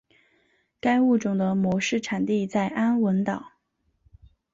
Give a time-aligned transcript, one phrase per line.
[0.79, 3.51] 该物种的模式产地在安汶岛。